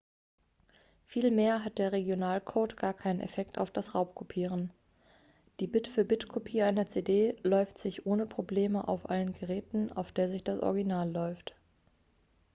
[1.05, 4.71] vielmehr hat der regionalcode gar keinen effekt auf das raubkopieren
[5.59, 10.59] die bit-für-bit-kopie einer cd läuft sich ohne probleme auf allen geräten auf der sich das
[10.61, 11.53] original läuft